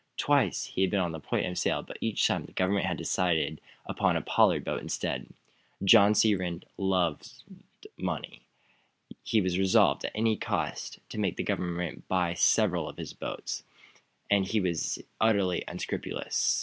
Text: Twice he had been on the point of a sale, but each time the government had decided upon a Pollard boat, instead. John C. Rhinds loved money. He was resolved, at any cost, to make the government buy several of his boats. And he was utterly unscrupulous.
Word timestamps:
Twice 0.17 0.65
he 0.65 0.81
had 0.81 0.89
been 0.89 0.99
on 0.99 1.11
the 1.11 1.19
point 1.19 1.45
of 1.45 1.51
a 1.51 1.55
sale, 1.55 1.83
but 1.83 1.99
each 2.01 2.25
time 2.25 2.45
the 2.45 2.53
government 2.53 2.87
had 2.87 2.97
decided 2.97 3.61
upon 3.85 4.15
a 4.17 4.21
Pollard 4.23 4.65
boat, 4.65 4.81
instead. 4.81 5.27
John 5.83 6.15
C. 6.15 6.33
Rhinds 6.33 6.65
loved 6.75 7.31
money. 7.97 8.41
He 9.21 9.41
was 9.41 9.59
resolved, 9.59 10.03
at 10.03 10.11
any 10.15 10.37
cost, 10.37 10.97
to 11.09 11.19
make 11.19 11.35
the 11.37 11.43
government 11.43 12.07
buy 12.07 12.33
several 12.33 12.89
of 12.89 12.97
his 12.97 13.13
boats. 13.13 13.61
And 14.31 14.43
he 14.47 14.59
was 14.59 14.97
utterly 15.19 15.63
unscrupulous. 15.67 16.59